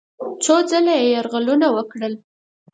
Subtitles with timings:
[0.43, 2.13] څو ځله یې یرغلونه وکړل.